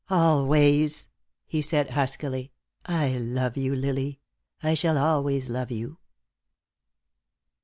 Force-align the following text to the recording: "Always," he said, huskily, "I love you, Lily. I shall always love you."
"Always," 0.09 1.09
he 1.45 1.61
said, 1.61 1.91
huskily, 1.91 2.51
"I 2.87 3.19
love 3.19 3.55
you, 3.55 3.75
Lily. 3.75 4.19
I 4.63 4.73
shall 4.73 4.97
always 4.97 5.47
love 5.47 5.69
you." 5.69 5.99